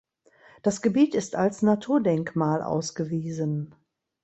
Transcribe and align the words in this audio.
Das 0.63 0.81
Gebiet 0.81 1.13
ist 1.13 1.35
als 1.35 1.61
Naturdenkmal 1.61 2.63
ausgewiesen. 2.63 3.75